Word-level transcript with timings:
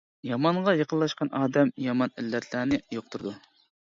يامانغا 0.27 0.71
يېقىنلاشقان 0.77 1.29
ئادەم 1.39 1.71
يامان 1.87 2.13
ئىللەتلەرنى 2.21 2.81
يۇقتۇرىدۇ. 2.97 3.35